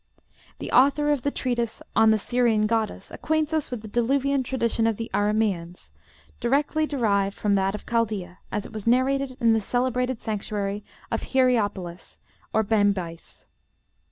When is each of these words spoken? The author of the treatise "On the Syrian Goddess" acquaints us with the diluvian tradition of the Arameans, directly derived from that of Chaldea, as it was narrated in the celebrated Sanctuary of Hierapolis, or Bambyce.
The 0.57 0.71
author 0.71 1.11
of 1.11 1.21
the 1.21 1.29
treatise 1.29 1.79
"On 1.95 2.09
the 2.09 2.17
Syrian 2.17 2.65
Goddess" 2.65 3.11
acquaints 3.11 3.53
us 3.53 3.69
with 3.69 3.83
the 3.83 3.87
diluvian 3.87 4.41
tradition 4.41 4.87
of 4.87 4.97
the 4.97 5.11
Arameans, 5.13 5.91
directly 6.39 6.87
derived 6.87 7.37
from 7.37 7.53
that 7.53 7.75
of 7.75 7.85
Chaldea, 7.85 8.39
as 8.51 8.65
it 8.65 8.73
was 8.73 8.87
narrated 8.87 9.37
in 9.39 9.53
the 9.53 9.61
celebrated 9.61 10.19
Sanctuary 10.19 10.83
of 11.11 11.21
Hierapolis, 11.33 12.17
or 12.51 12.63
Bambyce. 12.63 13.45